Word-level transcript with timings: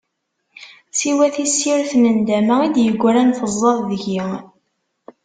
Siwa 0.97 1.27
tissirt 1.35 1.91
n 1.95 2.03
nndama 2.17 2.57
i 2.65 2.69
d-yegran 2.75 3.29
tezzaḍ 3.37 3.77
deg-i. 3.89 4.23